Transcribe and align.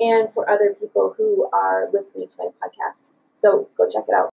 and 0.00 0.32
for 0.32 0.48
other 0.50 0.74
people 0.80 1.14
who 1.16 1.48
are 1.52 1.88
listening 1.92 2.26
to 2.26 2.36
my 2.38 2.46
podcast. 2.46 3.10
So 3.34 3.68
go 3.76 3.88
check 3.88 4.04
it 4.08 4.14
out. 4.14 4.30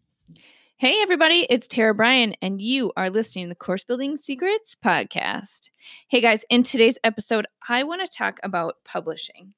Hey, 0.77 1.01
everybody, 1.01 1.47
it's 1.49 1.67
Tara 1.67 1.93
Bryan, 1.93 2.35
and 2.41 2.61
you 2.61 2.91
are 2.97 3.09
listening 3.09 3.45
to 3.45 3.49
the 3.49 3.55
Course 3.55 3.85
Building 3.85 4.17
Secrets 4.17 4.75
podcast. 4.83 5.69
Hey, 6.09 6.19
guys, 6.19 6.43
in 6.49 6.63
today's 6.63 6.97
episode, 7.05 7.47
I 7.69 7.83
want 7.83 8.01
to 8.01 8.17
talk 8.17 8.39
about 8.43 8.75
publishing. 8.83 9.53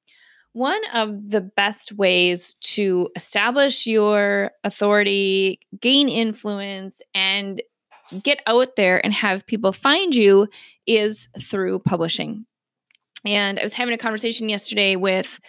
One 0.54 0.82
of 0.94 1.30
the 1.30 1.42
best 1.42 1.94
ways 1.94 2.54
to 2.62 3.10
establish 3.16 3.88
your 3.88 4.52
authority, 4.64 5.60
gain 5.82 6.10
influence, 6.10 7.02
and 7.16 7.62
get 8.22 8.42
out 8.46 8.76
there 8.76 9.04
and 9.04 9.14
have 9.14 9.48
people 9.48 9.72
find 9.72 10.14
you 10.14 10.48
is 10.86 11.28
through 11.42 11.80
publishing. 11.80 12.46
And 13.26 13.60
I 13.60 13.64
was 13.64 13.74
having 13.74 13.96
a 13.96 13.98
conversation 13.98 14.48
yesterday 14.48 14.96
with 14.96 15.40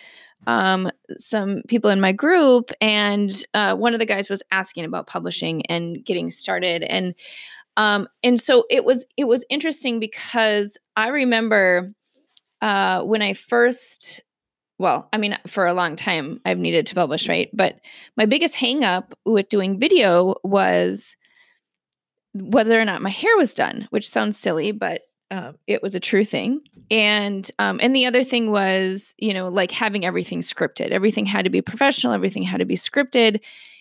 um, 0.46 0.90
some 1.18 1.62
people 1.68 1.90
in 1.90 2.00
my 2.00 2.12
group, 2.12 2.70
and 2.80 3.30
uh, 3.54 3.74
one 3.74 3.94
of 3.94 4.00
the 4.00 4.06
guys 4.06 4.28
was 4.28 4.42
asking 4.50 4.84
about 4.84 5.06
publishing 5.06 5.66
and 5.66 6.04
getting 6.04 6.30
started, 6.30 6.82
and 6.82 7.14
um, 7.76 8.08
and 8.22 8.40
so 8.40 8.64
it 8.70 8.84
was 8.84 9.04
it 9.16 9.24
was 9.24 9.44
interesting 9.50 10.00
because 10.00 10.78
I 10.96 11.08
remember 11.08 11.92
uh, 12.62 13.02
when 13.02 13.22
I 13.22 13.34
first 13.34 14.22
well, 14.78 15.08
I 15.10 15.16
mean, 15.16 15.38
for 15.46 15.66
a 15.66 15.74
long 15.74 15.96
time 15.96 16.40
I've 16.44 16.58
needed 16.58 16.86
to 16.86 16.94
publish, 16.94 17.28
right? 17.28 17.48
But 17.52 17.80
my 18.16 18.26
biggest 18.26 18.54
hangup 18.54 19.12
with 19.24 19.48
doing 19.48 19.78
video 19.78 20.34
was 20.44 21.16
whether 22.34 22.78
or 22.78 22.84
not 22.84 23.02
my 23.02 23.10
hair 23.10 23.36
was 23.36 23.54
done, 23.54 23.88
which 23.90 24.08
sounds 24.08 24.38
silly, 24.38 24.72
but 24.72 25.00
uh, 25.30 25.52
it 25.66 25.82
was 25.82 25.94
a 25.94 26.00
true 26.00 26.24
thing. 26.24 26.60
And 26.90 27.50
um, 27.58 27.80
and 27.82 27.94
the 27.94 28.06
other 28.06 28.22
thing 28.22 28.50
was, 28.50 29.14
you 29.18 29.34
know, 29.34 29.48
like 29.48 29.72
having 29.72 30.04
everything 30.04 30.40
scripted. 30.40 30.90
Everything 30.90 31.26
had 31.26 31.44
to 31.44 31.50
be 31.50 31.62
professional. 31.62 32.12
Everything 32.12 32.42
had 32.42 32.58
to 32.58 32.64
be 32.64 32.76
scripted. 32.76 33.40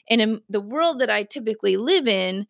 And 0.09 0.21
in 0.21 0.41
the 0.49 0.61
world 0.61 0.99
that 0.99 1.09
I 1.09 1.23
typically 1.23 1.77
live 1.77 2.07
in, 2.07 2.47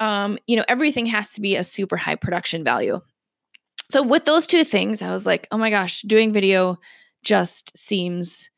um, 0.00 0.38
you 0.46 0.56
know, 0.56 0.64
everything 0.68 1.06
has 1.06 1.32
to 1.34 1.40
be 1.40 1.56
a 1.56 1.64
super 1.64 1.96
high 1.96 2.14
production 2.14 2.64
value. 2.64 3.00
So 3.90 4.02
with 4.02 4.24
those 4.24 4.46
two 4.46 4.64
things, 4.64 5.00
I 5.00 5.12
was 5.12 5.26
like, 5.26 5.46
oh 5.50 5.58
my 5.58 5.70
gosh, 5.70 6.02
doing 6.02 6.32
video 6.32 6.78
just 7.22 7.76
seems 7.76 8.50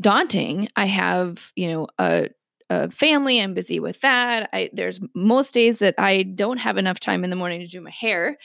daunting. 0.00 0.68
I 0.76 0.86
have, 0.86 1.52
you 1.56 1.68
know, 1.68 1.88
a 1.98 2.28
a 2.70 2.90
family. 2.90 3.40
I'm 3.40 3.54
busy 3.54 3.78
with 3.78 4.00
that. 4.00 4.48
I 4.52 4.70
there's 4.72 5.00
most 5.14 5.54
days 5.54 5.78
that 5.78 5.94
I 5.98 6.22
don't 6.22 6.58
have 6.58 6.76
enough 6.76 7.00
time 7.00 7.24
in 7.24 7.30
the 7.30 7.36
morning 7.36 7.60
to 7.60 7.66
do 7.66 7.80
my 7.80 7.90
hair. 7.90 8.38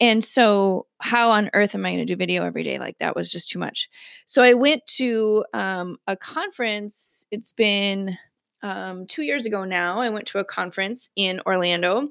And 0.00 0.24
so, 0.24 0.86
how 1.00 1.30
on 1.30 1.50
earth 1.54 1.74
am 1.74 1.84
I 1.84 1.90
going 1.90 2.06
to 2.06 2.12
do 2.12 2.16
video 2.16 2.44
every 2.44 2.62
day? 2.62 2.78
Like, 2.78 2.98
that 2.98 3.16
was 3.16 3.32
just 3.32 3.48
too 3.48 3.58
much. 3.58 3.88
So, 4.26 4.42
I 4.42 4.54
went 4.54 4.86
to 4.96 5.44
um, 5.52 5.96
a 6.06 6.16
conference. 6.16 7.26
It's 7.30 7.52
been 7.52 8.16
um, 8.62 9.06
two 9.06 9.22
years 9.22 9.46
ago 9.46 9.64
now. 9.64 10.00
I 10.00 10.10
went 10.10 10.26
to 10.28 10.38
a 10.38 10.44
conference 10.44 11.10
in 11.16 11.40
Orlando, 11.46 12.08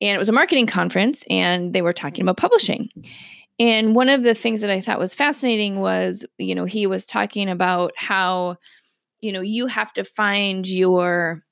and 0.00 0.14
it 0.14 0.18
was 0.18 0.28
a 0.28 0.32
marketing 0.32 0.66
conference, 0.66 1.24
and 1.30 1.72
they 1.72 1.82
were 1.82 1.92
talking 1.92 2.22
about 2.22 2.36
publishing. 2.36 2.90
And 3.58 3.94
one 3.94 4.10
of 4.10 4.22
the 4.22 4.34
things 4.34 4.60
that 4.60 4.70
I 4.70 4.80
thought 4.80 4.98
was 4.98 5.14
fascinating 5.14 5.80
was, 5.80 6.24
you 6.38 6.54
know, 6.54 6.66
he 6.66 6.86
was 6.86 7.06
talking 7.06 7.48
about 7.48 7.92
how, 7.96 8.56
you 9.20 9.32
know, 9.32 9.40
you 9.40 9.66
have 9.66 9.92
to 9.94 10.04
find 10.04 10.68
your 10.68 11.42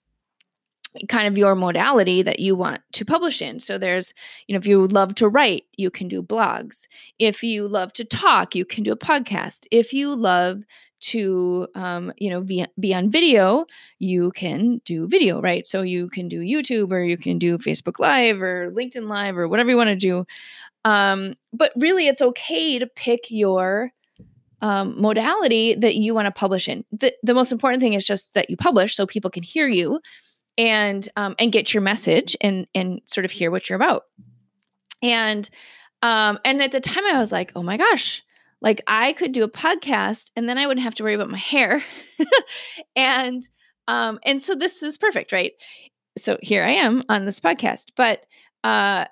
kind 1.09 1.27
of 1.27 1.37
your 1.37 1.55
modality 1.55 2.23
that 2.23 2.39
you 2.39 2.55
want 2.55 2.81
to 2.93 3.05
publish 3.05 3.43
in. 3.43 3.59
So 3.59 3.79
there's, 3.79 4.15
you 4.47 4.55
know, 4.55 4.59
if 4.59 4.67
you 4.67 4.87
love 4.87 5.15
to 5.17 5.29
write, 5.29 5.65
you 5.77 5.91
can 5.91 6.09
do 6.09 6.23
blogs. 6.23 6.87
If 7.19 7.43
you 7.43 7.67
love 7.67 7.93
to 7.95 8.05
talk, 8.05 8.55
you 8.55 8.65
can 8.65 8.85
do 8.85 8.93
a 8.93 8.97
podcast. 8.97 9.67
If 9.71 9.93
you 9.93 10.15
love 10.15 10.63
to, 11.01 11.69
um, 11.75 12.13
you 12.17 12.31
know, 12.31 12.41
be, 12.41 12.65
be 12.79 12.95
on 12.95 13.11
video, 13.11 13.67
you 13.99 14.31
can 14.33 14.81
do 14.85 15.07
video, 15.07 15.41
right? 15.41 15.67
So 15.67 15.83
you 15.83 16.09
can 16.09 16.29
do 16.29 16.41
YouTube 16.41 16.93
or 16.93 17.03
you 17.03 17.19
can 17.19 17.39
do 17.39 17.59
Facebook 17.59 17.99
Live 17.99 18.41
or 18.41 18.71
LinkedIn 18.71 19.09
Live 19.09 19.37
or 19.37 19.49
whatever 19.49 19.71
you 19.71 19.77
want 19.77 19.89
to 19.89 19.97
do. 19.97 20.25
Um, 20.85 21.35
but 21.53 21.73
really, 21.77 22.07
it's 22.07 22.23
okay 22.23 22.79
to 22.79 22.87
pick 22.87 23.31
your 23.31 23.91
um, 24.61 25.01
modality 25.01 25.75
that 25.75 25.97
you 25.97 26.15
want 26.15 26.27
to 26.27 26.31
publish 26.31 26.69
in. 26.69 26.85
The, 26.91 27.13
the 27.23 27.35
most 27.35 27.53
important 27.53 27.83
thing 27.83 27.93
is 27.93 28.07
just 28.07 28.33
that 28.35 28.49
you 28.49 28.57
publish 28.57 28.95
so 28.95 29.07
people 29.07 29.31
can 29.31 29.43
hear 29.43 29.69
you 29.69 30.01
and 30.57 31.09
um, 31.17 31.35
and 31.39 31.53
get 31.53 31.75
your 31.75 31.83
message 31.83 32.37
and 32.41 32.67
and 32.75 33.01
sort 33.07 33.25
of 33.25 33.31
hear 33.31 33.51
what 33.51 33.69
you're 33.69 33.77
about. 33.77 34.05
And 35.03 35.49
um, 36.03 36.39
and 36.45 36.63
at 36.63 36.73
the 36.73 36.81
time 36.81 37.05
I 37.07 37.19
was 37.19 37.33
like, 37.33 37.53
oh 37.57 37.63
my 37.63 37.77
gosh, 37.77 38.23
like 38.61 38.83
I 38.87 39.13
could 39.13 39.33
do 39.33 39.45
a 39.45 39.51
podcast 39.51 40.31
and 40.37 40.49
then 40.49 40.59
I 40.59 40.67
wouldn't 40.67 40.85
have 40.85 40.95
to 40.97 41.03
worry 41.03 41.15
about 41.15 41.31
my 41.31 41.39
hair. 41.39 41.85
and 42.97 43.47
um, 43.89 44.19
and 44.25 44.41
so 44.41 44.55
this 44.55 44.83
is 44.83 44.99
perfect, 44.99 45.33
right? 45.33 45.53
So 46.17 46.39
here 46.43 46.65
I 46.65 46.73
am 46.73 47.03
on 47.09 47.25
this 47.25 47.41
podcast. 47.41 47.91
But 47.97 48.25
uh 48.65 49.05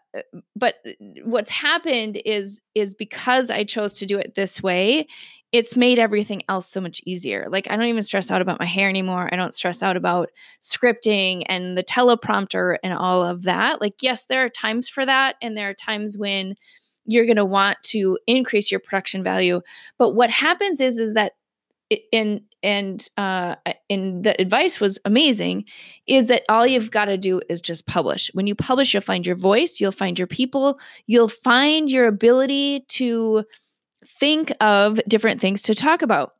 but 0.56 0.76
what's 1.24 1.50
happened 1.50 2.20
is 2.24 2.60
is 2.74 2.94
because 2.94 3.50
I 3.50 3.64
chose 3.64 3.92
to 3.94 4.06
do 4.06 4.18
it 4.18 4.34
this 4.34 4.62
way, 4.62 5.06
it's 5.52 5.76
made 5.76 5.98
everything 5.98 6.42
else 6.48 6.66
so 6.66 6.80
much 6.80 7.02
easier. 7.04 7.46
Like 7.48 7.70
I 7.70 7.76
don't 7.76 7.86
even 7.86 8.02
stress 8.02 8.30
out 8.30 8.40
about 8.40 8.58
my 8.58 8.66
hair 8.66 8.88
anymore. 8.88 9.28
I 9.30 9.36
don't 9.36 9.54
stress 9.54 9.82
out 9.82 9.96
about 9.96 10.30
scripting 10.62 11.44
and 11.46 11.76
the 11.76 11.84
teleprompter 11.84 12.78
and 12.82 12.94
all 12.94 13.22
of 13.22 13.42
that. 13.42 13.80
Like 13.80 13.96
yes, 14.00 14.26
there 14.26 14.44
are 14.44 14.48
times 14.48 14.88
for 14.88 15.04
that 15.06 15.36
and 15.42 15.56
there 15.56 15.68
are 15.68 15.74
times 15.74 16.16
when 16.16 16.54
you're 17.04 17.26
going 17.26 17.36
to 17.36 17.44
want 17.44 17.78
to 17.82 18.18
increase 18.26 18.70
your 18.70 18.80
production 18.80 19.22
value. 19.22 19.60
But 19.98 20.14
what 20.14 20.30
happens 20.30 20.80
is 20.80 20.98
is 20.98 21.14
that 21.14 21.32
and 22.12 22.40
and 22.62 23.08
uh 23.16 23.56
and 23.90 24.24
the 24.24 24.40
advice 24.40 24.80
was 24.80 24.98
amazing 25.04 25.64
is 26.06 26.28
that 26.28 26.42
all 26.48 26.66
you've 26.66 26.90
got 26.90 27.06
to 27.06 27.18
do 27.18 27.40
is 27.48 27.60
just 27.60 27.86
publish 27.86 28.30
when 28.34 28.46
you 28.46 28.54
publish 28.54 28.94
you'll 28.94 29.00
find 29.00 29.26
your 29.26 29.36
voice 29.36 29.80
you'll 29.80 29.92
find 29.92 30.18
your 30.18 30.28
people 30.28 30.78
you'll 31.06 31.28
find 31.28 31.90
your 31.90 32.06
ability 32.06 32.84
to 32.88 33.44
think 34.04 34.52
of 34.60 35.00
different 35.08 35.40
things 35.40 35.62
to 35.62 35.74
talk 35.74 36.02
about. 36.02 36.34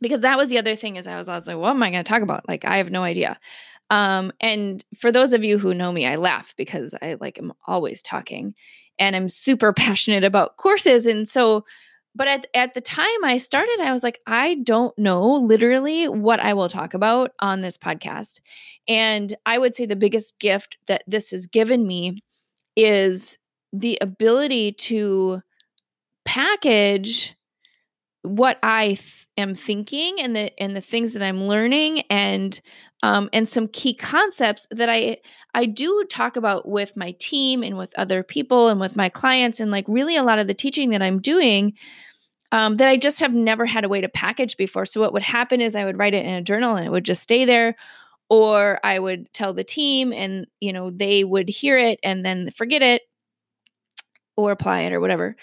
Because 0.00 0.20
that 0.20 0.36
was 0.36 0.48
the 0.48 0.58
other 0.58 0.76
thing 0.76 0.96
is 0.96 1.06
I 1.06 1.16
was, 1.16 1.28
I 1.28 1.34
was 1.34 1.46
like, 1.48 1.56
what 1.56 1.70
am 1.70 1.82
I 1.82 1.90
going 1.90 2.04
to 2.04 2.08
talk 2.08 2.22
about? 2.22 2.48
Like, 2.48 2.64
I 2.64 2.76
have 2.76 2.90
no 2.90 3.02
idea. 3.02 3.38
Um, 3.90 4.32
and 4.40 4.84
for 4.98 5.10
those 5.10 5.32
of 5.32 5.42
you 5.42 5.58
who 5.58 5.74
know 5.74 5.90
me, 5.90 6.06
I 6.06 6.16
laugh 6.16 6.54
because 6.56 6.94
I 7.00 7.16
like 7.20 7.38
am 7.38 7.52
always 7.66 8.02
talking 8.02 8.54
and 8.98 9.16
I'm 9.16 9.28
super 9.28 9.72
passionate 9.84 10.24
about 10.24 10.56
courses. 10.56 11.06
And 11.06 11.28
so, 11.28 11.64
but 12.18 12.26
at, 12.26 12.46
at 12.52 12.74
the 12.74 12.80
time 12.80 13.24
I 13.24 13.36
started, 13.36 13.78
I 13.80 13.92
was 13.92 14.02
like, 14.02 14.20
I 14.26 14.56
don't 14.64 14.96
know 14.98 15.34
literally 15.34 16.08
what 16.08 16.40
I 16.40 16.52
will 16.52 16.68
talk 16.68 16.92
about 16.92 17.30
on 17.38 17.60
this 17.60 17.78
podcast. 17.78 18.40
And 18.88 19.32
I 19.46 19.56
would 19.56 19.76
say 19.76 19.86
the 19.86 19.94
biggest 19.94 20.36
gift 20.40 20.78
that 20.88 21.04
this 21.06 21.30
has 21.30 21.46
given 21.46 21.86
me 21.86 22.24
is 22.76 23.38
the 23.72 23.98
ability 24.00 24.72
to 24.72 25.42
package 26.24 27.36
what 28.22 28.58
I 28.64 28.88
th- 28.88 29.26
am 29.36 29.54
thinking 29.54 30.20
and 30.20 30.34
the 30.34 30.60
and 30.60 30.76
the 30.76 30.80
things 30.80 31.12
that 31.12 31.22
I'm 31.22 31.44
learning 31.44 32.00
and 32.10 32.60
um, 33.02 33.28
and 33.32 33.48
some 33.48 33.68
key 33.68 33.94
concepts 33.94 34.66
that 34.70 34.88
I 34.88 35.18
I 35.54 35.66
do 35.66 36.04
talk 36.10 36.36
about 36.36 36.68
with 36.68 36.96
my 36.96 37.12
team 37.12 37.62
and 37.62 37.78
with 37.78 37.96
other 37.98 38.22
people 38.22 38.68
and 38.68 38.80
with 38.80 38.96
my 38.96 39.08
clients 39.08 39.60
and 39.60 39.70
like 39.70 39.84
really 39.88 40.16
a 40.16 40.24
lot 40.24 40.38
of 40.38 40.46
the 40.46 40.54
teaching 40.54 40.90
that 40.90 41.02
I'm 41.02 41.20
doing 41.20 41.74
um, 42.50 42.78
that 42.78 42.88
I 42.88 42.96
just 42.96 43.20
have 43.20 43.34
never 43.34 43.66
had 43.66 43.84
a 43.84 43.88
way 43.88 44.00
to 44.00 44.08
package 44.08 44.56
before. 44.56 44.86
So 44.86 45.00
what 45.00 45.12
would 45.12 45.22
happen 45.22 45.60
is 45.60 45.76
I 45.76 45.84
would 45.84 45.98
write 45.98 46.14
it 46.14 46.24
in 46.24 46.32
a 46.32 46.42
journal 46.42 46.76
and 46.76 46.86
it 46.86 46.90
would 46.90 47.04
just 47.04 47.22
stay 47.22 47.44
there, 47.44 47.76
or 48.30 48.80
I 48.82 48.98
would 48.98 49.32
tell 49.32 49.52
the 49.52 49.64
team 49.64 50.12
and 50.12 50.46
you 50.60 50.72
know 50.72 50.90
they 50.90 51.24
would 51.24 51.48
hear 51.48 51.78
it 51.78 52.00
and 52.02 52.24
then 52.24 52.50
forget 52.50 52.82
it 52.82 53.02
or 54.36 54.52
apply 54.52 54.82
it 54.82 54.92
or 54.92 55.00
whatever. 55.00 55.36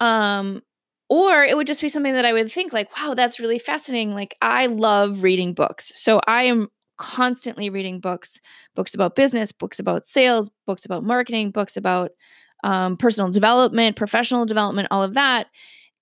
Um, 0.00 0.62
or 1.08 1.44
it 1.44 1.56
would 1.56 1.68
just 1.68 1.82
be 1.82 1.88
something 1.88 2.14
that 2.14 2.24
I 2.24 2.32
would 2.32 2.50
think 2.50 2.72
like, 2.72 2.96
wow, 2.96 3.14
that's 3.14 3.38
really 3.38 3.58
fascinating. 3.60 4.12
Like 4.12 4.36
I 4.42 4.66
love 4.66 5.22
reading 5.22 5.54
books. 5.54 5.92
So 5.94 6.20
I 6.26 6.44
am 6.44 6.68
constantly 6.98 7.70
reading 7.70 8.00
books, 8.00 8.40
books 8.74 8.94
about 8.94 9.16
business, 9.16 9.52
books 9.52 9.78
about 9.78 10.06
sales, 10.06 10.50
books 10.66 10.84
about 10.84 11.04
marketing, 11.04 11.50
books 11.50 11.76
about 11.76 12.10
um, 12.64 12.96
personal 12.96 13.30
development, 13.30 13.96
professional 13.96 14.46
development, 14.46 14.88
all 14.90 15.02
of 15.02 15.14
that. 15.14 15.48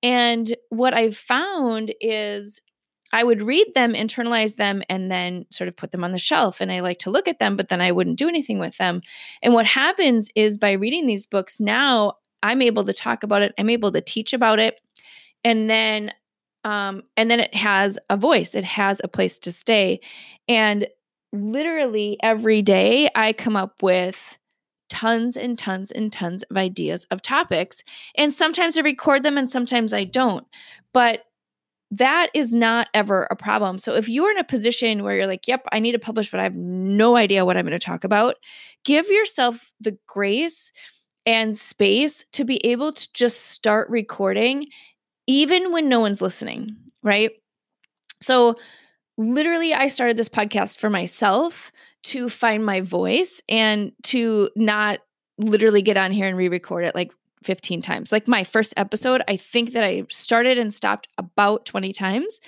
And 0.03 0.55
what 0.69 0.95
I've 0.95 1.17
found 1.17 1.95
is 2.01 2.61
I 3.13 3.23
would 3.23 3.43
read 3.43 3.67
them, 3.75 3.93
internalize 3.93 4.57
them, 4.57 4.83
and 4.89 5.11
then 5.11 5.47
sort 5.51 5.69
of 5.69 5.77
put 5.77 5.93
them 5.93 6.05
on 6.05 6.13
the 6.13 6.19
shelf. 6.19 6.61
And 6.61 6.73
I 6.73 6.81
like 6.81 6.99
to 7.01 7.11
look 7.11 7.29
at 7.29 7.39
them, 7.39 7.57
but 7.57 7.69
then 7.69 7.81
I 7.81 7.93
wouldn't 7.93 8.19
do 8.19 8.29
anything 8.29 8.59
with 8.59 8.77
them. 8.77 9.03
And 9.43 9.55
what 9.55 9.67
happens 9.67 10.29
is 10.35 10.59
by 10.59 10.73
reading 10.73 11.07
these 11.07 11.27
books 11.27 11.61
now, 11.61 12.15
I'm 12.43 12.61
able 12.61 12.85
to 12.85 12.93
talk 12.93 13.23
about 13.23 13.43
it, 13.43 13.55
I'm 13.59 13.71
able 13.71 13.93
to 13.93 14.01
teach 14.01 14.33
about 14.33 14.59
it 14.59 14.81
and 15.45 15.69
then 15.69 16.11
um, 16.65 17.03
and 17.17 17.31
then 17.31 17.41
it 17.41 17.55
has 17.55 17.99
a 18.11 18.17
voice 18.17 18.55
it 18.55 18.65
has 18.65 19.01
a 19.05 19.09
place 19.09 19.39
to 19.39 19.53
stay 19.53 20.01
and 20.49 20.87
literally 21.33 22.19
every 22.23 22.63
day 22.63 23.09
i 23.15 23.33
come 23.33 23.57
up 23.57 23.83
with 23.83 24.39
tons 24.89 25.37
and 25.37 25.59
tons 25.59 25.91
and 25.91 26.13
tons 26.13 26.43
of 26.45 26.57
ideas 26.57 27.07
of 27.11 27.23
topics 27.23 27.83
and 28.17 28.33
sometimes 28.33 28.79
i 28.79 28.81
record 28.81 29.23
them 29.23 29.39
and 29.39 29.51
sometimes 29.51 29.93
i 29.93 30.05
don't 30.05 30.47
but 30.93 31.25
that 31.91 32.29
is 32.35 32.53
not 32.53 32.89
ever 32.93 33.29
a 33.31 33.37
problem. 33.37 33.79
So 33.79 33.95
if 33.95 34.09
you're 34.09 34.31
in 34.31 34.39
a 34.39 34.45
position 34.45 35.05
where 35.05 35.17
you're 35.17 35.29
like, 35.29 35.47
yep, 35.47 35.65
I 35.71 35.79
need 35.79 35.93
to 35.93 35.99
publish, 35.99 36.29
but 36.29 36.41
I 36.41 36.43
have 36.43 36.57
no 36.57 37.17
idea 37.17 37.45
what 37.45 37.57
I'm 37.57 37.65
going 37.65 37.79
to 37.79 37.85
talk 37.85 38.03
about, 38.03 38.35
give 38.85 39.07
yourself 39.07 39.73
the 39.81 39.97
grace 40.09 40.73
and 41.25 41.57
space 41.57 42.25
to 42.33 42.45
be 42.45 42.65
able 42.67 42.93
to 42.93 43.13
just 43.13 43.43
start 43.43 43.89
recording 43.91 44.67
even 45.27 45.73
when 45.73 45.89
no 45.89 46.01
one's 46.01 46.23
listening, 46.23 46.77
right? 47.03 47.31
So, 48.21 48.57
literally, 49.17 49.75
I 49.75 49.89
started 49.89 50.17
this 50.17 50.29
podcast 50.29 50.79
for 50.79 50.91
myself 50.91 51.73
to 52.05 52.29
find 52.29 52.65
my 52.65 52.81
voice 52.81 53.41
and 53.49 53.93
to 54.05 54.51
not 54.57 55.01
literally 55.39 55.83
get 55.83 55.97
on 55.97 56.13
here 56.13 56.27
and 56.27 56.37
re 56.37 56.49
record 56.49 56.85
it 56.85 56.95
like 56.95 57.13
15 57.43 57.83
times. 57.83 58.13
Like 58.13 58.27
my 58.27 58.45
first 58.45 58.75
episode, 58.77 59.23
I 59.29 59.37
think 59.37 59.73
that 59.73 59.85
I 59.85 60.05
started 60.09 60.59
and 60.59 60.73
stopped 60.73 61.09
about 61.19 61.67
20 61.67 61.93
times 61.93 62.41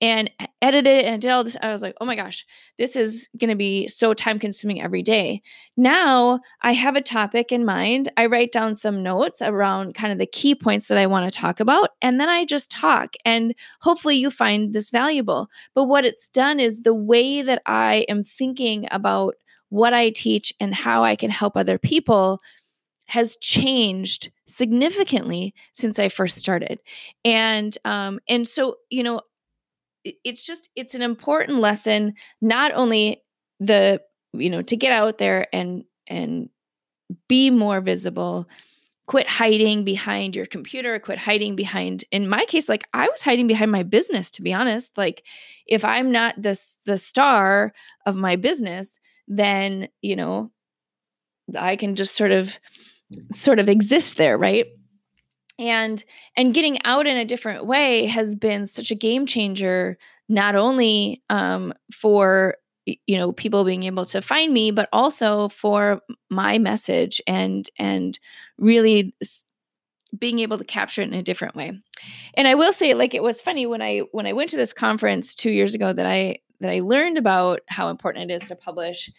and 0.00 0.30
edited 0.60 0.86
it 0.86 1.04
and 1.06 1.22
did 1.22 1.30
all 1.30 1.44
this. 1.44 1.56
I 1.62 1.72
was 1.72 1.82
like, 1.82 1.96
oh 2.00 2.04
my 2.04 2.16
gosh, 2.16 2.44
this 2.76 2.96
is 2.96 3.28
going 3.38 3.50
to 3.50 3.56
be 3.56 3.88
so 3.88 4.12
time 4.12 4.38
consuming 4.38 4.82
every 4.82 5.02
day. 5.02 5.40
Now 5.76 6.40
I 6.62 6.72
have 6.72 6.96
a 6.96 7.00
topic 7.00 7.50
in 7.50 7.64
mind. 7.64 8.10
I 8.16 8.26
write 8.26 8.52
down 8.52 8.74
some 8.74 9.02
notes 9.02 9.40
around 9.40 9.94
kind 9.94 10.12
of 10.12 10.18
the 10.18 10.26
key 10.26 10.54
points 10.54 10.88
that 10.88 10.98
I 10.98 11.06
want 11.06 11.32
to 11.32 11.38
talk 11.38 11.60
about, 11.60 11.90
and 12.02 12.20
then 12.20 12.28
I 12.28 12.44
just 12.44 12.70
talk. 12.70 13.14
And 13.24 13.54
hopefully 13.80 14.16
you 14.16 14.30
find 14.30 14.74
this 14.74 14.90
valuable. 14.90 15.48
But 15.74 15.84
what 15.84 16.04
it's 16.04 16.28
done 16.28 16.60
is 16.60 16.80
the 16.80 16.94
way 16.94 17.42
that 17.42 17.62
I 17.66 18.06
am 18.08 18.22
thinking 18.22 18.86
about 18.90 19.34
what 19.70 19.94
I 19.94 20.10
teach 20.10 20.52
and 20.60 20.74
how 20.74 21.04
I 21.04 21.16
can 21.16 21.30
help 21.30 21.56
other 21.56 21.78
people 21.78 22.40
has 23.06 23.36
changed 23.36 24.30
significantly 24.46 25.54
since 25.74 25.98
I 25.98 26.08
first 26.08 26.38
started. 26.38 26.80
And 27.24 27.76
um 27.84 28.20
and 28.28 28.46
so 28.46 28.76
you 28.90 29.02
know 29.02 29.20
it's 30.24 30.44
just 30.44 30.68
it's 30.76 30.94
an 30.94 31.02
important 31.02 31.58
lesson 31.58 32.14
not 32.40 32.72
only 32.74 33.22
the 33.60 34.00
you 34.32 34.50
know 34.50 34.62
to 34.62 34.76
get 34.76 34.92
out 34.92 35.18
there 35.18 35.46
and 35.52 35.84
and 36.06 36.48
be 37.28 37.50
more 37.50 37.80
visible 37.80 38.48
quit 39.06 39.28
hiding 39.28 39.84
behind 39.84 40.34
your 40.34 40.46
computer 40.46 40.98
quit 40.98 41.18
hiding 41.18 41.56
behind 41.56 42.04
in 42.10 42.28
my 42.28 42.44
case 42.46 42.68
like 42.68 42.86
i 42.92 43.08
was 43.08 43.22
hiding 43.22 43.46
behind 43.46 43.70
my 43.70 43.82
business 43.82 44.30
to 44.30 44.42
be 44.42 44.52
honest 44.52 44.96
like 44.98 45.24
if 45.66 45.84
i'm 45.84 46.10
not 46.10 46.34
this 46.40 46.78
the 46.86 46.98
star 46.98 47.72
of 48.04 48.16
my 48.16 48.36
business 48.36 48.98
then 49.28 49.88
you 50.02 50.16
know 50.16 50.50
i 51.56 51.76
can 51.76 51.94
just 51.94 52.14
sort 52.14 52.32
of 52.32 52.58
sort 53.32 53.58
of 53.58 53.68
exist 53.68 54.16
there 54.16 54.36
right 54.36 54.66
and 55.58 56.04
and 56.36 56.54
getting 56.54 56.78
out 56.84 57.06
in 57.06 57.16
a 57.16 57.24
different 57.24 57.66
way 57.66 58.06
has 58.06 58.34
been 58.34 58.66
such 58.66 58.90
a 58.90 58.94
game 58.94 59.26
changer 59.26 59.98
not 60.28 60.56
only 60.56 61.22
um, 61.30 61.72
for 61.92 62.56
you 62.84 63.16
know 63.16 63.32
people 63.32 63.64
being 63.64 63.82
able 63.82 64.06
to 64.06 64.22
find 64.22 64.52
me 64.52 64.70
but 64.70 64.88
also 64.92 65.48
for 65.48 66.00
my 66.30 66.58
message 66.58 67.20
and 67.26 67.68
and 67.78 68.18
really 68.58 69.14
being 70.16 70.38
able 70.38 70.56
to 70.56 70.64
capture 70.64 71.02
it 71.02 71.08
in 71.08 71.14
a 71.14 71.22
different 71.22 71.56
way. 71.56 71.72
And 72.34 72.48
i 72.48 72.54
will 72.54 72.72
say 72.72 72.94
like 72.94 73.14
it 73.14 73.22
was 73.22 73.40
funny 73.40 73.66
when 73.66 73.82
i 73.82 74.00
when 74.12 74.26
i 74.26 74.32
went 74.32 74.50
to 74.50 74.56
this 74.56 74.72
conference 74.72 75.34
two 75.34 75.50
years 75.50 75.74
ago 75.74 75.92
that 75.92 76.06
i 76.06 76.38
that 76.60 76.70
i 76.70 76.80
learned 76.80 77.18
about 77.18 77.60
how 77.68 77.88
important 77.88 78.30
it 78.30 78.34
is 78.34 78.44
to 78.44 78.56
publish 78.56 79.10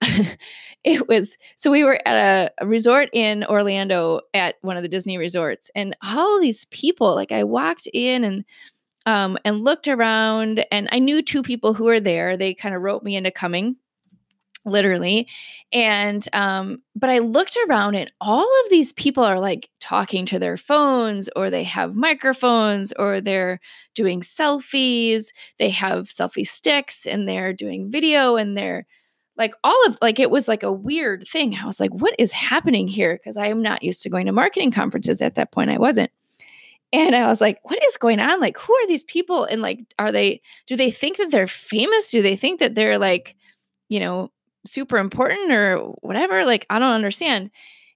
it 0.84 1.08
was 1.08 1.36
so 1.56 1.70
we 1.70 1.84
were 1.84 2.00
at 2.06 2.50
a, 2.58 2.64
a, 2.64 2.66
resort 2.66 3.08
in 3.12 3.44
Orlando 3.44 4.20
at 4.32 4.56
one 4.62 4.76
of 4.76 4.82
the 4.82 4.88
Disney 4.88 5.18
resorts, 5.18 5.70
and 5.74 5.96
all 6.02 6.40
these 6.40 6.64
people. 6.66 7.14
Like 7.14 7.32
I 7.32 7.44
walked 7.44 7.88
in 7.92 8.24
and 8.24 8.44
um, 9.06 9.38
and 9.44 9.64
looked 9.64 9.88
around, 9.88 10.64
and 10.70 10.88
I 10.92 10.98
knew 10.98 11.22
two 11.22 11.42
people 11.42 11.74
who 11.74 11.84
were 11.84 12.00
there. 12.00 12.36
They 12.36 12.54
kind 12.54 12.74
of 12.74 12.82
wrote 12.82 13.02
me 13.02 13.16
into 13.16 13.30
coming, 13.30 13.76
literally. 14.64 15.28
And 15.72 16.26
um, 16.32 16.82
but 16.96 17.10
I 17.10 17.18
looked 17.18 17.56
around, 17.68 17.94
and 17.94 18.12
all 18.20 18.48
of 18.64 18.70
these 18.70 18.92
people 18.92 19.24
are 19.24 19.40
like 19.40 19.68
talking 19.80 20.26
to 20.26 20.38
their 20.38 20.56
phones, 20.56 21.28
or 21.36 21.50
they 21.50 21.64
have 21.64 21.96
microphones, 21.96 22.92
or 22.98 23.20
they're 23.20 23.60
doing 23.94 24.20
selfies. 24.20 25.26
They 25.58 25.70
have 25.70 26.08
selfie 26.08 26.46
sticks, 26.46 27.06
and 27.06 27.28
they're 27.28 27.52
doing 27.52 27.90
video, 27.90 28.36
and 28.36 28.56
they're 28.56 28.86
like 29.36 29.54
all 29.64 29.86
of 29.86 29.98
like 30.00 30.20
it 30.20 30.30
was 30.30 30.48
like 30.48 30.62
a 30.62 30.72
weird 30.72 31.26
thing. 31.28 31.56
I 31.56 31.66
was 31.66 31.80
like, 31.80 31.92
what 31.92 32.14
is 32.18 32.32
happening 32.32 32.86
here? 32.86 33.14
Because 33.14 33.36
I 33.36 33.48
am 33.48 33.62
not 33.62 33.82
used 33.82 34.02
to 34.02 34.10
going 34.10 34.26
to 34.26 34.32
marketing 34.32 34.70
conferences 34.70 35.20
at 35.20 35.34
that 35.34 35.52
point. 35.52 35.70
I 35.70 35.78
wasn't. 35.78 36.10
And 36.92 37.16
I 37.16 37.26
was 37.26 37.40
like, 37.40 37.58
what 37.64 37.82
is 37.84 37.96
going 37.96 38.20
on? 38.20 38.40
Like, 38.40 38.56
who 38.56 38.72
are 38.72 38.86
these 38.86 39.02
people? 39.02 39.44
And 39.44 39.60
like, 39.60 39.80
are 39.98 40.12
they, 40.12 40.40
do 40.68 40.76
they 40.76 40.92
think 40.92 41.16
that 41.16 41.32
they're 41.32 41.48
famous? 41.48 42.12
Do 42.12 42.22
they 42.22 42.36
think 42.36 42.60
that 42.60 42.76
they're 42.76 42.98
like, 42.98 43.34
you 43.88 43.98
know, 43.98 44.30
super 44.64 44.98
important 44.98 45.50
or 45.50 45.78
whatever? 46.02 46.44
Like, 46.44 46.66
I 46.70 46.78
don't 46.78 46.92
understand. 46.92 47.50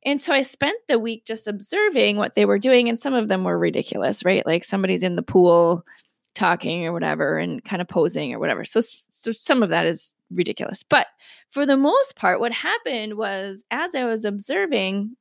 And 0.04 0.20
so 0.20 0.32
I 0.32 0.42
spent 0.42 0.78
the 0.88 0.98
week 0.98 1.24
just 1.24 1.46
observing 1.46 2.16
what 2.16 2.34
they 2.34 2.44
were 2.44 2.58
doing. 2.58 2.88
And 2.88 2.98
some 2.98 3.14
of 3.14 3.28
them 3.28 3.44
were 3.44 3.56
ridiculous, 3.56 4.24
right? 4.24 4.44
Like 4.44 4.64
somebody's 4.64 5.04
in 5.04 5.14
the 5.14 5.22
pool 5.22 5.86
talking 6.34 6.84
or 6.84 6.92
whatever 6.92 7.38
and 7.38 7.62
kind 7.62 7.80
of 7.80 7.86
posing 7.86 8.34
or 8.34 8.40
whatever. 8.40 8.64
So, 8.64 8.80
so 8.80 9.30
some 9.30 9.62
of 9.62 9.68
that 9.68 9.86
is 9.86 10.12
ridiculous. 10.30 10.82
But 10.82 11.06
for 11.50 11.66
the 11.66 11.76
most 11.76 12.16
part, 12.16 12.40
what 12.40 12.52
happened 12.52 13.14
was 13.14 13.64
as 13.70 13.94
I 13.94 14.04
was 14.04 14.24
observing, 14.24 15.16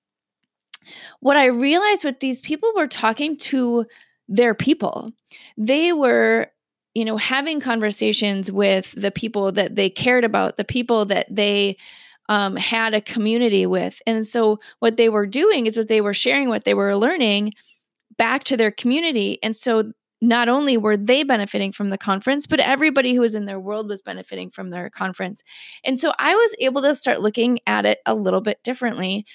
what 1.19 1.37
I 1.37 1.45
realized 1.45 2.03
with 2.03 2.19
these 2.19 2.41
people 2.41 2.71
were 2.75 2.87
talking 2.87 3.37
to 3.37 3.85
their 4.27 4.53
people. 4.53 5.11
They 5.57 5.93
were 5.93 6.47
you 6.97 7.05
know 7.05 7.17
having 7.17 7.59
conversations 7.59 8.51
with 8.51 8.91
the 8.97 9.11
people 9.11 9.51
that 9.51 9.75
they 9.75 9.87
cared 9.87 10.23
about 10.23 10.57
the 10.57 10.63
people 10.63 11.05
that 11.05 11.27
they 11.29 11.77
um, 12.27 12.55
had 12.55 12.95
a 12.95 13.01
community 13.01 13.67
with 13.67 14.01
and 14.07 14.25
so 14.25 14.59
what 14.79 14.97
they 14.97 15.07
were 15.07 15.27
doing 15.27 15.67
is 15.67 15.77
what 15.77 15.89
they 15.89 16.01
were 16.01 16.15
sharing 16.15 16.49
what 16.49 16.65
they 16.65 16.73
were 16.73 16.97
learning 16.97 17.53
back 18.17 18.43
to 18.45 18.57
their 18.57 18.71
community 18.71 19.37
and 19.43 19.55
so 19.55 19.91
not 20.21 20.49
only 20.49 20.77
were 20.77 20.97
they 20.97 21.23
benefiting 21.23 21.71
from 21.71 21.89
the 21.89 21.97
conference, 21.97 22.47
but 22.47 22.59
everybody 22.59 23.13
who 23.13 23.21
was 23.21 23.35
in 23.35 23.45
their 23.45 23.59
world 23.59 23.87
was 23.89 24.01
benefiting 24.01 24.49
from 24.49 24.69
their 24.69 24.89
conference. 24.89 25.43
And 25.83 25.97
so 25.99 26.11
I 26.17 26.33
was 26.33 26.55
able 26.59 26.81
to 26.81 26.95
start 26.95 27.21
looking 27.21 27.59
at 27.67 27.85
it 27.85 27.99
a 28.05 28.15
little 28.15 28.41
bit 28.41 28.63
differently 28.63 29.25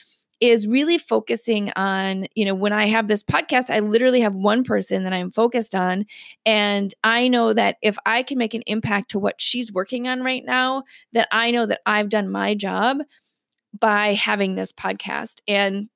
is 0.40 0.66
really 0.66 0.98
focusing 0.98 1.70
on, 1.76 2.26
you 2.34 2.44
know, 2.44 2.54
when 2.54 2.72
I 2.72 2.88
have 2.88 3.06
this 3.06 3.22
podcast, 3.22 3.70
I 3.70 3.78
literally 3.78 4.22
have 4.22 4.34
one 4.34 4.64
person 4.64 5.04
that 5.04 5.12
I'm 5.12 5.30
focused 5.30 5.72
on. 5.72 6.04
And 6.44 6.92
I 7.04 7.28
know 7.28 7.52
that 7.52 7.76
if 7.80 7.96
I 8.04 8.24
can 8.24 8.38
make 8.38 8.52
an 8.52 8.64
impact 8.66 9.10
to 9.10 9.20
what 9.20 9.40
she's 9.40 9.72
working 9.72 10.08
on 10.08 10.24
right 10.24 10.42
now, 10.44 10.82
that 11.12 11.28
I 11.30 11.52
know 11.52 11.64
that 11.66 11.80
I've 11.86 12.08
done 12.08 12.28
my 12.28 12.56
job 12.56 12.98
by 13.78 14.14
having 14.14 14.56
this 14.56 14.72
podcast. 14.72 15.42
And 15.46 15.88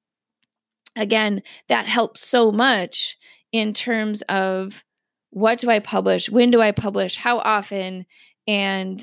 again, 0.95 1.43
that 1.69 1.87
helps 1.87 2.25
so 2.25 2.53
much 2.53 3.17
in 3.57 3.73
terms 3.73 4.21
of 4.29 4.85
what 5.31 5.59
do 5.59 5.71
I 5.71 5.79
publish? 5.79 6.29
When 6.29 6.51
do 6.51 6.61
I 6.61 6.73
publish? 6.73 7.17
How 7.17 7.39
often? 7.39 8.05
And 8.47 9.03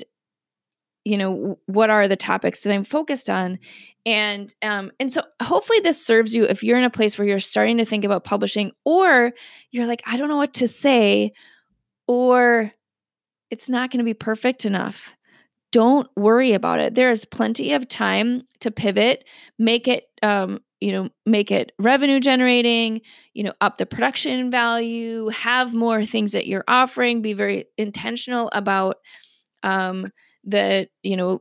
you 1.04 1.18
know 1.18 1.58
what 1.66 1.90
are 1.90 2.08
the 2.08 2.16
topics 2.16 2.62
that 2.62 2.72
i'm 2.72 2.82
focused 2.82 3.28
on 3.28 3.58
and 4.06 4.54
um 4.62 4.90
and 4.98 5.12
so 5.12 5.22
hopefully 5.42 5.78
this 5.80 6.02
serves 6.02 6.34
you 6.34 6.44
if 6.44 6.62
you're 6.62 6.78
in 6.78 6.84
a 6.84 6.88
place 6.88 7.18
where 7.18 7.28
you're 7.28 7.38
starting 7.38 7.76
to 7.76 7.84
think 7.84 8.04
about 8.04 8.24
publishing 8.24 8.72
or 8.86 9.32
you're 9.70 9.84
like 9.84 10.02
i 10.06 10.16
don't 10.16 10.30
know 10.30 10.38
what 10.38 10.54
to 10.54 10.66
say 10.66 11.30
or 12.08 12.72
it's 13.50 13.68
not 13.68 13.90
going 13.90 13.98
to 13.98 14.04
be 14.04 14.14
perfect 14.14 14.64
enough 14.64 15.14
don't 15.72 16.08
worry 16.16 16.54
about 16.54 16.80
it 16.80 16.94
there 16.94 17.10
is 17.10 17.26
plenty 17.26 17.74
of 17.74 17.86
time 17.86 18.40
to 18.60 18.70
pivot 18.70 19.26
make 19.58 19.86
it 19.86 20.04
um 20.22 20.58
you 20.84 20.92
know 20.92 21.08
make 21.24 21.50
it 21.50 21.72
revenue 21.78 22.20
generating 22.20 23.00
you 23.32 23.42
know 23.42 23.54
up 23.60 23.78
the 23.78 23.86
production 23.86 24.50
value 24.50 25.28
have 25.28 25.72
more 25.72 26.04
things 26.04 26.32
that 26.32 26.46
you're 26.46 26.64
offering 26.68 27.22
be 27.22 27.32
very 27.32 27.64
intentional 27.78 28.50
about 28.52 28.96
um 29.62 30.06
the 30.44 30.86
you 31.02 31.16
know 31.16 31.40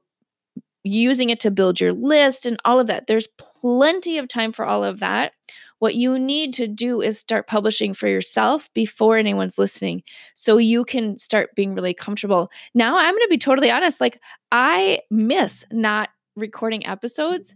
using 0.84 1.30
it 1.30 1.40
to 1.42 1.52
build 1.52 1.80
your 1.80 1.94
list 1.94 2.46
and 2.46 2.58
all 2.66 2.80
of 2.80 2.88
that. 2.88 3.08
There's 3.08 3.28
plenty 3.38 4.18
of 4.18 4.28
time 4.28 4.52
for 4.52 4.66
all 4.66 4.84
of 4.84 5.00
that. 5.00 5.34
What 5.80 5.96
you 5.96 6.18
need 6.18 6.54
to 6.56 6.68
do 6.68 7.02
is 7.02 7.20
start 7.20 7.48
publishing 7.48 7.94
for 7.94 8.08
yourself 8.08 8.70
before 8.74 9.18
anyone's 9.18 9.58
listening 9.58 10.04
so 10.36 10.58
you 10.58 10.86
can 10.86 11.18
start 11.18 11.56
being 11.56 11.74
really 11.74 11.94
comfortable. 11.94 12.50
Now 12.74 12.98
i'm 12.98 13.14
going 13.14 13.22
to 13.22 13.28
be 13.30 13.38
totally 13.38 13.70
honest 13.72 14.00
like 14.00 14.20
i 14.52 15.00
miss 15.12 15.66
not 15.72 16.10
recording 16.36 16.86
episodes 16.86 17.54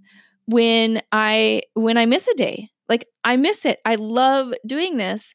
when 0.47 1.01
i 1.11 1.61
when 1.73 1.97
i 1.97 2.05
miss 2.05 2.27
a 2.27 2.33
day 2.35 2.69
like 2.89 3.05
i 3.23 3.35
miss 3.35 3.65
it 3.65 3.79
i 3.85 3.95
love 3.95 4.53
doing 4.65 4.97
this 4.97 5.33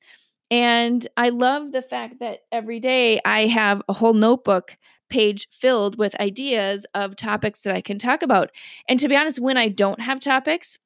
and 0.50 1.07
i 1.16 1.28
love 1.28 1.73
the 1.73 1.83
fact 1.83 2.21
that 2.21 2.40
every 2.50 2.81
day 2.81 3.21
i 3.25 3.47
have 3.47 3.83
a 3.88 3.92
whole 3.92 4.14
notebook 4.14 4.76
page 5.12 5.47
filled 5.52 5.99
with 5.99 6.19
ideas 6.21 6.87
of 6.95 7.14
topics 7.14 7.61
that 7.62 7.76
I 7.76 7.83
can 7.83 7.99
talk 7.99 8.23
about. 8.23 8.50
And 8.88 8.99
to 8.99 9.09
be 9.09 9.14
honest, 9.14 9.38
when 9.38 9.59
I 9.59 9.69
don't 9.69 10.00
have 10.00 10.21
topics, 10.21 10.78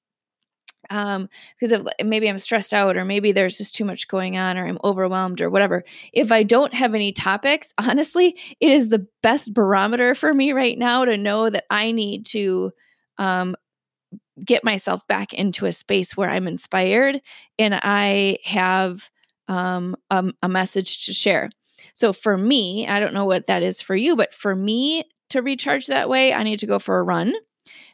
um 0.91 1.29
because 1.59 1.73
of 1.73 1.89
maybe 2.05 2.29
i'm 2.29 2.39
stressed 2.39 2.73
out 2.73 2.97
or 2.97 3.05
maybe 3.05 3.33
there's 3.33 3.59
just 3.59 3.75
too 3.75 3.85
much 3.85 4.07
going 4.07 4.37
on 4.37 4.57
or 4.57 4.69
i'm 4.69 4.79
overwhelmed 4.85 5.41
or 5.41 5.51
whatever 5.51 5.83
if 6.13 6.31
i 6.31 6.45
don't 6.45 6.73
have 6.75 6.95
any 6.95 7.11
topics 7.11 7.75
honestly 7.79 8.39
it 8.61 8.71
is 8.71 8.89
the 8.89 9.05
best 9.21 9.53
barometer 9.53 10.15
for 10.15 10.33
me 10.33 10.53
right 10.53 10.79
now 10.79 11.05
to 11.05 11.17
know 11.17 11.51
that 11.51 11.65
i 11.71 11.91
need 11.91 12.25
to 12.25 12.71
um 13.19 13.57
get 14.45 14.65
myself 14.65 15.07
back 15.07 15.33
into 15.33 15.67
a 15.67 15.73
space 15.73 16.17
where 16.17 16.29
i'm 16.29 16.47
inspired 16.47 17.21
and 17.59 17.75
i 17.83 18.39
have 18.45 19.09
um 19.49 19.97
a, 20.11 20.25
a 20.43 20.49
message 20.49 21.07
to 21.07 21.13
share 21.13 21.51
so 21.95 22.13
for 22.13 22.37
me, 22.37 22.87
I 22.87 23.01
don't 23.01 23.15
know 23.15 23.25
what 23.25 23.47
that 23.47 23.63
is 23.63 23.81
for 23.81 23.97
you, 23.97 24.17
but 24.17 24.35
for 24.35 24.55
me 24.55 25.05
to 25.31 25.41
recharge 25.43 25.87
that 25.87 26.09
way, 26.09 26.33
I 26.33 26.43
need 26.43 26.59
to 26.61 26.67
go 26.67 26.79
for 26.79 26.99
a 26.99 27.03
run. 27.03 27.33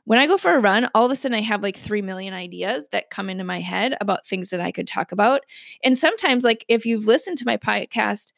When 0.04 0.18
I 0.18 0.26
go 0.26 0.36
for 0.36 0.52
a 0.52 0.60
run, 0.60 0.88
all 0.94 1.06
of 1.06 1.12
a 1.12 1.16
sudden 1.16 1.38
I 1.38 1.42
have 1.42 1.62
like 1.62 1.76
3 1.76 2.02
million 2.02 2.34
ideas 2.34 2.88
that 2.90 3.10
come 3.10 3.30
into 3.30 3.44
my 3.44 3.60
head 3.60 3.96
about 4.00 4.26
things 4.26 4.50
that 4.50 4.60
I 4.60 4.72
could 4.72 4.88
talk 4.88 5.12
about. 5.12 5.42
And 5.84 5.96
sometimes, 5.96 6.42
like 6.42 6.64
if 6.68 6.84
you've 6.84 7.06
listened 7.06 7.38
to 7.38 7.46
my 7.46 7.56
podcast, 7.56 8.32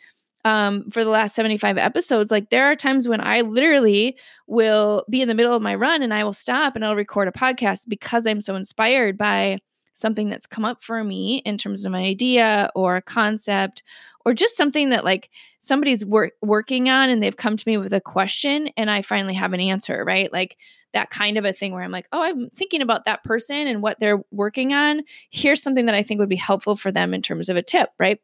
um, 0.44 0.90
for 0.90 1.04
the 1.04 1.10
last 1.10 1.34
75 1.34 1.78
episodes, 1.78 2.30
like 2.30 2.50
there 2.50 2.66
are 2.66 2.76
times 2.76 3.08
when 3.08 3.20
I 3.20 3.40
literally 3.40 4.16
will 4.46 5.04
be 5.08 5.22
in 5.22 5.28
the 5.28 5.34
middle 5.34 5.54
of 5.54 5.62
my 5.62 5.74
run 5.74 6.02
and 6.02 6.12
I 6.12 6.24
will 6.24 6.32
stop 6.32 6.76
and 6.76 6.84
I'll 6.84 6.96
record 6.96 7.28
a 7.28 7.32
podcast 7.32 7.88
because 7.88 8.26
I'm 8.26 8.40
so 8.40 8.54
inspired 8.54 9.16
by 9.16 9.60
something 9.94 10.26
that's 10.26 10.46
come 10.46 10.64
up 10.64 10.82
for 10.82 11.02
me 11.02 11.38
in 11.46 11.56
terms 11.56 11.84
of 11.84 11.92
my 11.92 12.02
idea 12.02 12.70
or 12.74 12.96
a 12.96 13.02
concept 13.02 13.82
or 14.24 14.34
just 14.34 14.56
something 14.56 14.88
that 14.90 15.04
like 15.04 15.30
somebody's 15.60 16.04
work 16.04 16.32
working 16.42 16.88
on 16.88 17.10
and 17.10 17.22
they've 17.22 17.36
come 17.36 17.56
to 17.56 17.68
me 17.68 17.76
with 17.76 17.92
a 17.92 18.00
question 18.00 18.68
and 18.76 18.90
I 18.90 19.02
finally 19.02 19.34
have 19.34 19.52
an 19.52 19.60
answer, 19.60 20.04
right? 20.04 20.32
Like 20.32 20.58
that 20.92 21.10
kind 21.10 21.38
of 21.38 21.44
a 21.44 21.52
thing 21.52 21.72
where 21.72 21.82
I'm 21.82 21.90
like, 21.90 22.08
oh, 22.12 22.22
I'm 22.22 22.50
thinking 22.50 22.82
about 22.82 23.04
that 23.04 23.24
person 23.24 23.66
and 23.66 23.82
what 23.82 24.00
they're 24.00 24.22
working 24.30 24.72
on. 24.72 25.02
Here's 25.30 25.62
something 25.62 25.86
that 25.86 25.94
I 25.94 26.02
think 26.02 26.20
would 26.20 26.28
be 26.28 26.36
helpful 26.36 26.76
for 26.76 26.90
them 26.90 27.14
in 27.14 27.22
terms 27.22 27.48
of 27.48 27.56
a 27.56 27.62
tip, 27.62 27.90
right? 27.98 28.20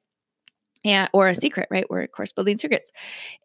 And 0.85 1.09
or 1.13 1.29
a 1.29 1.35
secret 1.35 1.69
right 1.71 1.89
we're 1.91 2.03
of 2.03 2.13
course 2.13 2.33
building 2.33 2.59
secrets. 2.59 2.91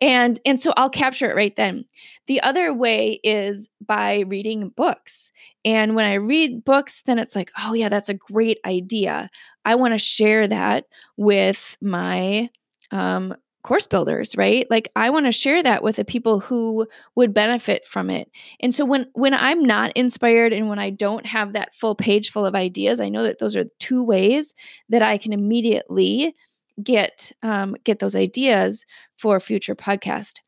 And 0.02 0.40
and 0.46 0.60
so 0.60 0.74
i'll 0.78 0.90
capture 0.90 1.30
it 1.30 1.36
right 1.36 1.56
then. 1.56 1.86
The 2.28 2.42
other 2.42 2.74
way 2.74 3.20
is 3.24 3.70
by 3.86 4.20
reading 4.20 4.70
books. 4.70 5.32
And 5.64 5.96
when 5.96 6.06
i 6.06 6.16
read 6.16 6.64
books 6.64 7.02
then 7.04 7.20
it's 7.20 7.36
like 7.36 7.52
oh 7.60 7.74
yeah 7.74 7.90
that's 7.90 8.10
a 8.10 8.14
great 8.14 8.60
idea. 8.66 9.30
I 9.64 9.76
want 9.76 9.94
to 9.94 9.98
share 9.98 10.48
that 10.48 10.86
with 11.18 11.78
my 11.82 12.50
um 12.92 13.36
course 13.64 13.88
builders 13.88 14.36
right? 14.38 14.68
Like 14.70 14.92
i 14.96 15.10
want 15.10 15.26
to 15.26 15.32
share 15.32 15.64
that 15.64 15.84
with 15.84 15.96
the 15.96 16.06
people 16.06 16.40
who 16.40 16.88
would 17.16 17.34
benefit 17.34 17.84
from 17.84 18.10
it. 18.10 18.30
And 18.60 18.74
so 18.74 18.86
when 18.86 19.08
when 19.14 19.34
i'm 19.34 19.64
not 19.64 19.92
inspired 19.96 20.54
and 20.54 20.70
when 20.70 20.80
i 20.80 20.90
don't 20.90 21.26
have 21.26 21.54
that 21.54 21.74
full 21.76 21.96
page 21.96 22.32
full 22.32 22.46
of 22.46 22.56
ideas 22.56 23.00
i 23.00 23.10
know 23.10 23.24
that 23.24 23.40
those 23.40 23.56
are 23.56 23.66
two 23.80 24.04
ways 24.04 24.54
that 24.90 25.02
i 25.02 25.18
can 25.18 25.34
immediately 25.34 26.36
get 26.84 27.32
um, 27.44 27.76
get 27.84 28.00
those 28.00 28.16
ideas 28.16 28.86
for 29.18 29.40
future 29.40 29.76
podcast. 29.76 30.40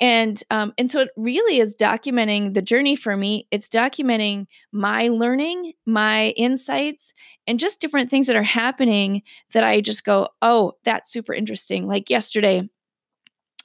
And 0.00 0.42
um, 0.50 0.72
and 0.78 0.90
so 0.90 1.00
it 1.00 1.10
really 1.16 1.58
is 1.58 1.76
documenting 1.76 2.54
the 2.54 2.62
journey 2.62 2.96
for 2.96 3.16
me. 3.16 3.46
It's 3.50 3.68
documenting 3.68 4.46
my 4.72 5.08
learning 5.08 5.72
my 5.86 6.28
insights 6.30 7.12
and 7.46 7.60
just 7.60 7.80
different 7.80 8.10
things 8.10 8.26
that 8.26 8.36
are 8.36 8.42
happening 8.42 9.22
that 9.52 9.64
i 9.64 9.80
just 9.80 10.04
go 10.04 10.28
oh 10.42 10.72
that's 10.84 11.12
super 11.12 11.34
interesting. 11.34 11.86
Like 11.86 12.10
yesterday 12.10 12.68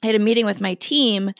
i 0.02 0.06
had 0.06 0.14
a 0.14 0.20
meeting 0.20 0.46
with 0.46 0.60
my 0.60 0.74
team 0.74 1.32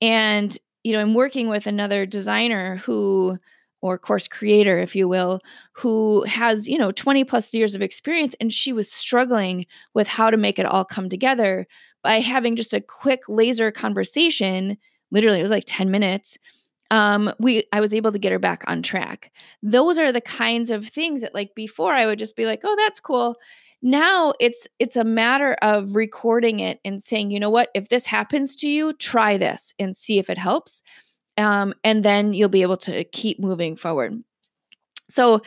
and 0.00 0.56
you 0.84 0.92
know 0.92 1.00
i'm 1.00 1.14
working 1.14 1.48
with 1.48 1.66
another 1.66 2.06
designer 2.06 2.76
who 2.76 3.38
or 3.82 3.98
course 3.98 4.26
creator 4.26 4.78
if 4.78 4.96
you 4.96 5.06
will 5.08 5.40
who 5.72 6.24
has 6.24 6.66
you 6.68 6.78
know 6.78 6.90
20 6.90 7.24
plus 7.24 7.52
years 7.52 7.74
of 7.74 7.82
experience 7.82 8.34
and 8.40 8.52
she 8.52 8.72
was 8.72 8.90
struggling 8.90 9.66
with 9.94 10.08
how 10.08 10.30
to 10.30 10.36
make 10.36 10.58
it 10.58 10.66
all 10.66 10.84
come 10.84 11.08
together 11.08 11.66
by 12.02 12.20
having 12.20 12.56
just 12.56 12.74
a 12.74 12.80
quick 12.80 13.20
laser 13.28 13.70
conversation 13.70 14.76
literally 15.10 15.38
it 15.38 15.42
was 15.42 15.50
like 15.50 15.64
10 15.66 15.90
minutes 15.90 16.38
um 16.90 17.32
we 17.38 17.64
i 17.72 17.80
was 17.80 17.92
able 17.94 18.12
to 18.12 18.18
get 18.18 18.32
her 18.32 18.38
back 18.38 18.62
on 18.66 18.82
track. 18.82 19.32
Those 19.62 19.98
are 19.98 20.12
the 20.12 20.20
kinds 20.20 20.70
of 20.70 20.88
things 20.88 21.22
that 21.22 21.34
like 21.34 21.54
before 21.54 21.92
i 21.92 22.06
would 22.06 22.18
just 22.18 22.36
be 22.36 22.46
like 22.46 22.60
oh 22.64 22.76
that's 22.76 23.00
cool. 23.00 23.36
Now 23.82 24.32
it's 24.40 24.66
it's 24.78 24.96
a 24.96 25.04
matter 25.04 25.54
of 25.62 25.94
recording 25.96 26.60
it 26.60 26.80
and 26.84 27.02
saying 27.02 27.30
you 27.30 27.40
know 27.40 27.50
what? 27.50 27.70
If 27.74 27.88
this 27.88 28.06
happens 28.06 28.54
to 28.56 28.68
you 28.68 28.92
try 28.94 29.36
this 29.36 29.74
and 29.78 29.96
see 29.96 30.18
if 30.18 30.30
it 30.30 30.38
helps 30.38 30.82
um, 31.36 31.74
and 31.84 32.04
then 32.04 32.32
you'll 32.32 32.48
be 32.48 32.62
able 32.62 32.76
to 32.78 33.04
keep 33.04 33.40
moving 33.40 33.76
forward. 33.76 34.22
So 35.08 35.42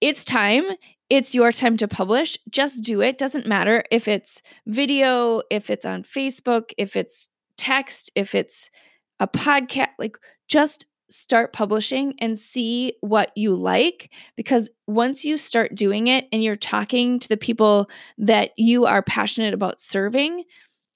it's 0.00 0.24
time. 0.24 0.64
It's 1.08 1.34
your 1.34 1.50
time 1.52 1.76
to 1.78 1.88
publish. 1.88 2.38
Just 2.48 2.84
do 2.84 3.00
it. 3.00 3.18
Doesn't 3.18 3.46
matter 3.46 3.84
if 3.90 4.06
it's 4.06 4.40
video, 4.66 5.42
if 5.50 5.70
it's 5.70 5.84
on 5.84 6.04
Facebook, 6.04 6.70
if 6.78 6.94
it's 6.96 7.28
text, 7.56 8.10
if 8.14 8.34
it's 8.34 8.70
a 9.18 9.26
podcast. 9.26 9.88
Like, 9.98 10.16
just 10.48 10.86
start 11.10 11.52
publishing 11.52 12.14
and 12.20 12.38
see 12.38 12.94
what 13.00 13.32
you 13.34 13.54
like 13.54 14.12
because 14.36 14.70
once 14.86 15.24
you 15.24 15.36
start 15.36 15.74
doing 15.74 16.06
it 16.06 16.26
and 16.32 16.42
you're 16.42 16.54
talking 16.54 17.18
to 17.18 17.28
the 17.28 17.36
people 17.36 17.90
that 18.16 18.52
you 18.56 18.86
are 18.86 19.02
passionate 19.02 19.52
about 19.52 19.80
serving, 19.80 20.44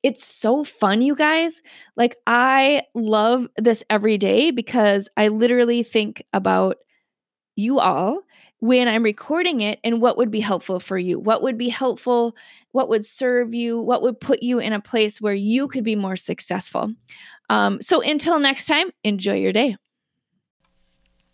it's 0.04 0.24
so 0.24 0.62
fun, 0.62 1.02
you 1.02 1.16
guys. 1.16 1.62
Like, 1.96 2.16
I 2.26 2.82
love 2.94 3.48
this 3.56 3.82
every 3.90 4.18
day 4.18 4.52
because 4.52 5.08
I 5.16 5.28
literally 5.28 5.82
think 5.82 6.22
about 6.34 6.76
you 7.56 7.80
all 7.80 8.20
when 8.60 8.86
I'm 8.86 9.02
recording 9.02 9.62
it 9.62 9.80
and 9.82 10.02
what 10.02 10.18
would 10.18 10.30
be 10.30 10.40
helpful 10.40 10.78
for 10.78 10.98
you. 10.98 11.18
What 11.18 11.42
would 11.42 11.56
be 11.56 11.70
helpful? 11.70 12.36
What 12.72 12.90
would 12.90 13.06
serve 13.06 13.54
you? 13.54 13.80
What 13.80 14.02
would 14.02 14.20
put 14.20 14.42
you 14.42 14.58
in 14.58 14.74
a 14.74 14.80
place 14.80 15.20
where 15.20 15.34
you 15.34 15.68
could 15.68 15.84
be 15.84 15.96
more 15.96 16.16
successful? 16.16 16.92
Um, 17.48 17.80
so, 17.80 18.02
until 18.02 18.38
next 18.38 18.66
time, 18.66 18.90
enjoy 19.04 19.36
your 19.36 19.52
day. 19.52 19.76